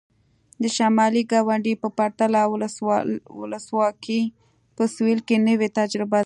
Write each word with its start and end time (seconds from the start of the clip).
د 0.61 0.63
شمالي 0.75 1.23
ګاونډي 1.31 1.73
په 1.81 1.87
پرتله 1.97 2.41
ولسواکي 3.41 4.21
په 4.75 4.83
سوېل 4.95 5.19
کې 5.27 5.35
نوې 5.47 5.69
تجربه 5.79 6.13
ده. 6.19 6.19